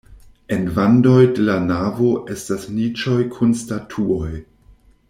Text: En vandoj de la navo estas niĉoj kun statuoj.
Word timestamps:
En 0.55 0.63
vandoj 0.77 1.19
de 1.39 1.45
la 1.49 1.57
navo 1.67 2.09
estas 2.37 2.67
niĉoj 2.79 3.21
kun 3.37 3.57
statuoj. 3.65 4.35